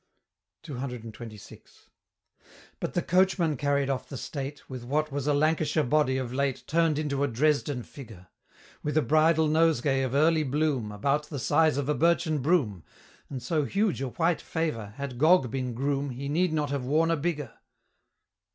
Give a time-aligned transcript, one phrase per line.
[0.63, 1.67] CCXXVI.
[2.79, 6.63] But the Coachman carried off the state, With what was a Lancashire body of late
[6.65, 8.25] Turn'd into a Dresden Figure;
[8.81, 12.83] With a bridal Nosegay of early bloom, About the size of a birchen broom,
[13.29, 17.11] And so huge a White Favor, had Gog been Groom He need not have worn
[17.11, 17.53] a bigger.